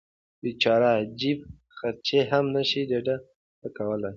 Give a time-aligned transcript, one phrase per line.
[0.41, 1.39] بیچاره جیب
[1.77, 3.15] خرڅي هم نشي ډډې
[3.59, 4.09] ته کولی.